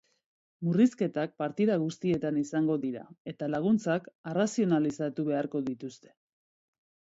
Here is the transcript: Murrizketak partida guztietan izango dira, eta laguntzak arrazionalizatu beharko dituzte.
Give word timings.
Murrizketak 0.67 1.35
partida 1.41 1.75
guztietan 1.83 2.39
izango 2.45 2.79
dira, 2.87 3.05
eta 3.33 3.51
laguntzak 3.57 4.09
arrazionalizatu 4.33 5.29
beharko 5.31 5.65
dituzte. 5.71 6.15